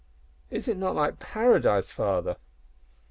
"Is 0.49 0.67
it 0.67 0.77
not 0.77 0.95
like 0.95 1.19
paradise, 1.19 1.91
father?" 1.91 2.37